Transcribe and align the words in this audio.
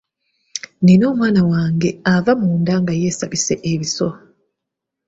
Nnina 0.81 1.03
omwana 1.11 1.41
wange 1.51 1.89
ava 2.13 2.31
munda 2.41 2.73
nga 2.81 2.93
yeesabise 2.99 3.53
ebiso. 3.71 4.09